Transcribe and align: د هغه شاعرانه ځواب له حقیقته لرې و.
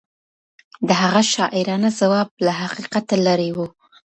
د 0.87 0.89
هغه 1.01 1.21
شاعرانه 1.33 1.89
ځواب 1.99 2.27
له 2.45 2.51
حقیقته 2.61 3.15
لرې 3.25 3.49
و. 3.55 3.57